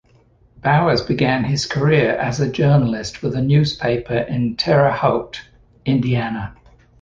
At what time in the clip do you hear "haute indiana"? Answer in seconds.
4.91-6.55